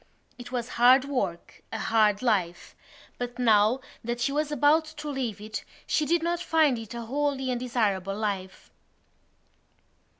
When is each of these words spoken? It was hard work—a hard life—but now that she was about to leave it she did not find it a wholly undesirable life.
It 0.39 0.51
was 0.51 0.67
hard 0.81 1.05
work—a 1.05 1.77
hard 1.77 2.23
life—but 2.23 3.37
now 3.37 3.81
that 4.03 4.19
she 4.19 4.31
was 4.31 4.51
about 4.51 4.85
to 4.85 5.07
leave 5.07 5.39
it 5.39 5.63
she 5.85 6.07
did 6.07 6.23
not 6.23 6.39
find 6.41 6.79
it 6.79 6.95
a 6.95 7.03
wholly 7.05 7.51
undesirable 7.51 8.17
life. 8.17 8.71